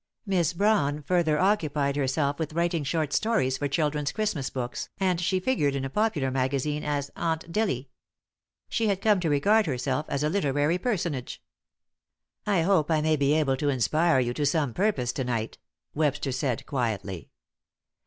Miss 0.25 0.53
Brawn 0.53 1.03
further 1.03 1.37
occupied 1.37 1.95
herself 1.95 2.39
with 2.39 2.53
writing 2.53 2.83
short 2.83 3.13
stories 3.13 3.59
for 3.59 3.67
children's 3.67 4.11
Christmas 4.11 4.49
books, 4.49 4.89
and 4.99 5.21
she 5.21 5.39
figured 5.39 5.75
in 5.75 5.85
a 5.85 5.91
popular 5.91 6.31
magazine 6.31 6.83
as 6.83 7.11
"Aunt 7.15 7.51
Dilly." 7.51 7.91
She 8.67 8.87
had 8.87 8.99
come 8.99 9.19
to 9.19 9.29
regard 9.29 9.67
herself 9.67 10.07
as 10.09 10.23
a 10.23 10.29
literary 10.29 10.79
personage. 10.79 11.39
"I 12.47 12.63
hope 12.63 12.89
I 12.89 13.01
may 13.01 13.15
be 13.15 13.33
able 13.35 13.57
to 13.57 13.69
inspire 13.69 14.19
you 14.19 14.33
to 14.33 14.43
some 14.47 14.71
I 14.71 14.73
purpose 14.73 15.13
to 15.13 15.23
night," 15.23 15.59
Webster 15.93 16.31
said, 16.31 16.65
quietly. 16.65 17.29